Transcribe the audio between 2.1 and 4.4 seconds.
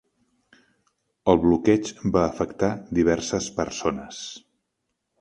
va afectar diverses persones.